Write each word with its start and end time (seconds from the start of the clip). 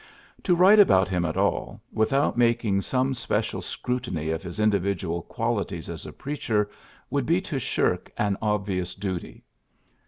To 0.41 0.55
write 0.55 0.79
about 0.79 1.09
him 1.09 1.25
at 1.25 1.37
all, 1.37 1.79
without 1.93 2.35
making 2.35 2.81
some 2.81 3.13
special 3.13 3.61
scrutiny 3.61 4.31
of 4.31 4.41
his 4.41 4.59
individual 4.59 5.21
qualities 5.21 5.89
as 5.89 6.07
a 6.07 6.11
preacher, 6.11 6.71
would 7.11 7.27
be 7.27 7.39
to 7.41 7.59
shirk 7.59 8.11
an 8.17 8.35
obvious 8.41 8.95
duty. 8.95 9.43